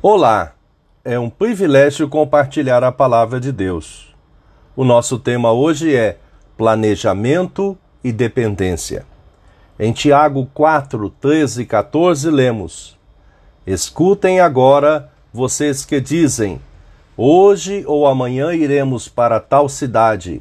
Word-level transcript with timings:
Olá, 0.00 0.52
é 1.04 1.18
um 1.18 1.28
privilégio 1.28 2.08
compartilhar 2.08 2.84
a 2.84 2.92
palavra 2.92 3.40
de 3.40 3.50
Deus. 3.50 4.14
O 4.76 4.84
nosso 4.84 5.18
tema 5.18 5.50
hoje 5.50 5.92
é 5.92 6.18
planejamento 6.56 7.76
e 8.04 8.12
dependência. 8.12 9.04
Em 9.76 9.92
Tiago 9.92 10.48
4, 10.54 11.10
13 11.20 11.62
e 11.62 11.66
14 11.66 12.30
lemos: 12.30 12.96
Escutem 13.66 14.38
agora 14.38 15.10
vocês 15.32 15.84
que 15.84 16.00
dizem: 16.00 16.60
Hoje 17.16 17.82
ou 17.84 18.06
amanhã 18.06 18.54
iremos 18.54 19.08
para 19.08 19.40
tal 19.40 19.68
cidade, 19.68 20.40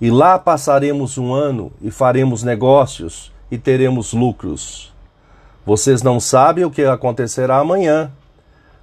e 0.00 0.10
lá 0.10 0.40
passaremos 0.40 1.16
um 1.16 1.32
ano 1.32 1.70
e 1.80 1.88
faremos 1.92 2.42
negócios 2.42 3.32
e 3.48 3.56
teremos 3.56 4.12
lucros. 4.12 4.92
Vocês 5.64 6.02
não 6.02 6.18
sabem 6.18 6.64
o 6.64 6.70
que 6.70 6.82
acontecerá 6.82 7.58
amanhã 7.58 8.10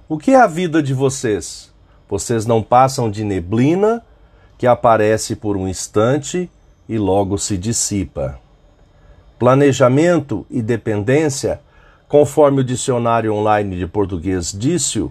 o 0.08 0.16
que 0.16 0.30
é 0.30 0.40
a 0.40 0.46
vida 0.46 0.82
de 0.82 0.94
vocês? 0.94 1.70
Vocês 2.08 2.46
não 2.46 2.62
passam 2.62 3.10
de 3.10 3.22
neblina 3.22 4.02
que 4.56 4.66
aparece 4.66 5.36
por 5.36 5.54
um 5.54 5.68
instante 5.68 6.50
e 6.88 6.96
logo 6.96 7.36
se 7.36 7.58
dissipa. 7.58 8.40
Planejamento 9.38 10.46
e 10.48 10.62
dependência, 10.62 11.60
conforme 12.08 12.62
o 12.62 12.64
dicionário 12.64 13.34
online 13.34 13.76
de 13.76 13.86
português 13.86 14.50
disse, 14.50 15.06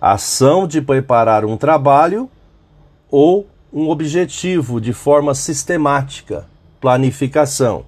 ação 0.00 0.66
de 0.66 0.80
preparar 0.80 1.44
um 1.44 1.58
trabalho 1.58 2.30
ou 3.10 3.46
um 3.70 3.90
objetivo 3.90 4.80
de 4.80 4.94
forma 4.94 5.34
sistemática, 5.34 6.46
planificação. 6.80 7.84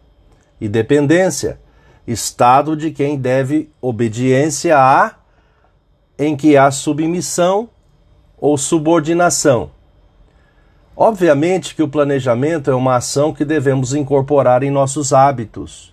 E 0.61 0.69
dependência, 0.69 1.59
estado 2.07 2.77
de 2.77 2.91
quem 2.91 3.19
deve 3.19 3.71
obediência 3.81 4.79
a 4.79 5.24
em 6.19 6.37
que 6.37 6.57
há 6.57 6.71
submissão 6.71 7.69
ou 8.39 8.57
subordinação. 8.57 9.71
Obviamente 10.97 11.75
que 11.75 11.83
o 11.83 11.89
planejamento 11.89 12.71
é 12.71 12.75
uma 12.75 12.97
ação 12.97 13.33
que 13.33 13.45
devemos 13.45 13.95
incorporar 13.95 14.63
em 14.63 14.71
nossos 14.71 15.13
hábitos, 15.13 15.93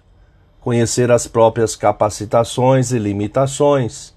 conhecer 0.59 1.11
as 1.11 1.25
próprias 1.25 1.75
capacitações 1.75 2.91
e 2.91 2.99
limitações, 2.99 4.13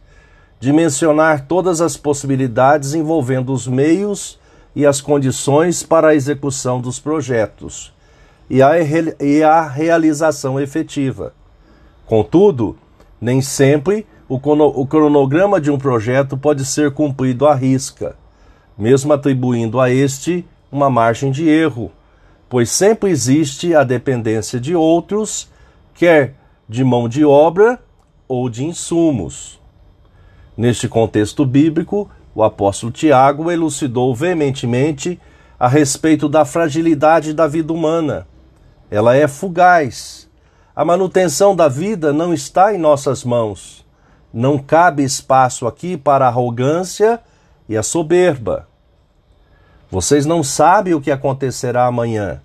dimensionar 0.60 1.46
todas 1.46 1.80
as 1.80 1.96
possibilidades 1.96 2.92
envolvendo 2.92 3.52
os 3.52 3.66
meios 3.66 4.38
e 4.76 4.84
as 4.84 5.00
condições 5.00 5.82
para 5.82 6.08
a 6.08 6.14
execução 6.14 6.80
dos 6.80 6.98
projetos 6.98 7.94
e 8.50 8.62
a, 8.62 8.72
e 9.20 9.42
a 9.42 9.66
realização 9.66 10.60
efetiva. 10.60 11.32
Contudo, 12.04 12.76
nem 13.20 13.40
sempre 13.40 14.06
o 14.28 14.86
cronograma 14.86 15.60
de 15.60 15.70
um 15.70 15.78
projeto 15.78 16.36
pode 16.36 16.64
ser 16.64 16.92
cumprido 16.92 17.46
à 17.46 17.54
risca, 17.54 18.16
mesmo 18.76 19.12
atribuindo 19.12 19.80
a 19.80 19.90
este 19.90 20.46
uma 20.72 20.88
margem 20.88 21.30
de 21.30 21.48
erro, 21.48 21.92
pois 22.48 22.70
sempre 22.70 23.10
existe 23.10 23.74
a 23.74 23.84
dependência 23.84 24.58
de 24.58 24.74
outros, 24.74 25.48
quer 25.94 26.34
de 26.68 26.82
mão 26.82 27.08
de 27.08 27.24
obra 27.24 27.78
ou 28.26 28.48
de 28.48 28.64
insumos. 28.64 29.60
Neste 30.56 30.88
contexto 30.88 31.44
bíblico, 31.44 32.10
o 32.34 32.42
apóstolo 32.42 32.90
Tiago 32.90 33.50
elucidou 33.50 34.14
veementemente 34.14 35.20
a 35.58 35.68
respeito 35.68 36.28
da 36.28 36.44
fragilidade 36.44 37.32
da 37.32 37.46
vida 37.46 37.72
humana. 37.72 38.26
Ela 38.90 39.16
é 39.16 39.28
fugaz. 39.28 40.28
A 40.74 40.84
manutenção 40.84 41.54
da 41.54 41.68
vida 41.68 42.12
não 42.12 42.34
está 42.34 42.74
em 42.74 42.78
nossas 42.78 43.22
mãos. 43.22 43.83
Não 44.36 44.58
cabe 44.58 45.04
espaço 45.04 45.64
aqui 45.64 45.96
para 45.96 46.24
a 46.24 46.28
arrogância 46.28 47.20
e 47.68 47.76
a 47.76 47.84
soberba. 47.84 48.66
Vocês 49.88 50.26
não 50.26 50.42
sabem 50.42 50.92
o 50.92 51.00
que 51.00 51.12
acontecerá 51.12 51.86
amanhã. 51.86 52.42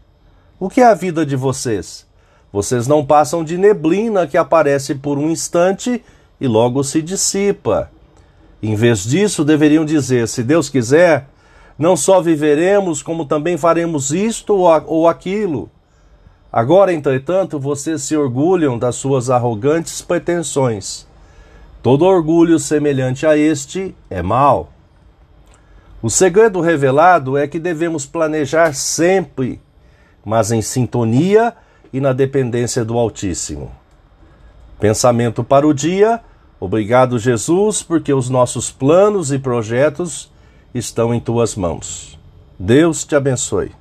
O 0.59 0.69
que 0.69 0.81
é 0.81 0.85
a 0.85 0.93
vida 0.93 1.25
de 1.25 1.35
vocês? 1.35 2.05
Vocês 2.53 2.85
não 2.85 3.03
passam 3.03 3.43
de 3.43 3.57
neblina 3.57 4.27
que 4.27 4.37
aparece 4.37 4.93
por 4.93 5.17
um 5.17 5.31
instante 5.31 6.05
e 6.39 6.47
logo 6.47 6.83
se 6.83 7.01
dissipa. 7.01 7.89
Em 8.61 8.75
vez 8.75 9.03
disso, 9.03 9.43
deveriam 9.43 9.83
dizer: 9.83 10.27
se 10.27 10.43
Deus 10.43 10.69
quiser, 10.69 11.27
não 11.75 11.97
só 11.97 12.21
viveremos, 12.21 13.01
como 13.01 13.25
também 13.25 13.57
faremos 13.57 14.11
isto 14.11 14.53
ou 14.53 15.07
aquilo. 15.07 15.71
Agora, 16.53 16.93
entretanto, 16.93 17.59
vocês 17.59 18.03
se 18.03 18.15
orgulham 18.15 18.77
das 18.77 18.95
suas 18.95 19.31
arrogantes 19.31 20.03
pretensões. 20.03 21.08
Todo 21.81 22.05
orgulho 22.05 22.59
semelhante 22.59 23.25
a 23.25 23.37
este 23.37 23.95
é 24.09 24.21
mal. 24.21 24.71
O 26.01 26.09
segredo 26.09 26.59
revelado 26.61 27.37
é 27.37 27.47
que 27.47 27.59
devemos 27.59 28.05
planejar 28.05 28.73
sempre, 28.73 29.61
mas 30.23 30.51
em 30.51 30.61
sintonia 30.61 31.53
e 31.91 31.99
na 31.99 32.13
dependência 32.13 32.83
do 32.83 32.97
Altíssimo. 32.97 33.71
Pensamento 34.79 35.43
para 35.43 35.67
o 35.67 35.73
dia. 35.73 36.21
Obrigado, 36.59 37.17
Jesus, 37.17 37.81
porque 37.81 38.13
os 38.13 38.29
nossos 38.29 38.69
planos 38.69 39.31
e 39.31 39.39
projetos 39.39 40.31
estão 40.73 41.13
em 41.13 41.19
tuas 41.19 41.55
mãos. 41.55 42.19
Deus 42.57 43.05
te 43.05 43.15
abençoe. 43.15 43.71